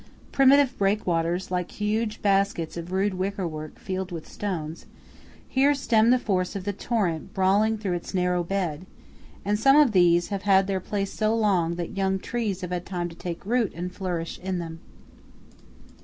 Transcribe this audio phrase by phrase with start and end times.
[0.31, 4.87] Primitive breakwaters, like huge baskets of rude wickerwork filled with stones,
[5.47, 8.87] here stem the force of the torrent brawling through its narrow bed;
[9.45, 12.83] and some of these have held their place so long that young trees have had
[12.83, 14.79] time to take root and flourish in them.